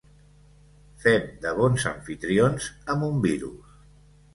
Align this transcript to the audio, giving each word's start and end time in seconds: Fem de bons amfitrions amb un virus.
Fem 1.03 1.29
de 1.45 1.53
bons 1.61 1.87
amfitrions 1.93 2.75
amb 2.97 3.11
un 3.13 3.25
virus. 3.31 3.83